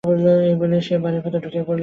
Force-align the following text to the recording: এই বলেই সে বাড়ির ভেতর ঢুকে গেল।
এই 0.43 0.55
বলেই 0.61 0.81
সে 0.81 0.95
বাড়ির 1.03 1.21
ভেতর 1.25 1.39
ঢুকে 1.45 1.61
গেল। 1.61 1.79